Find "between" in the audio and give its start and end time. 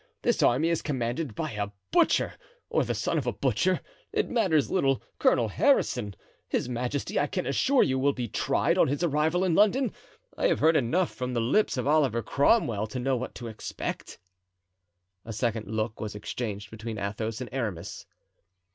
16.71-16.97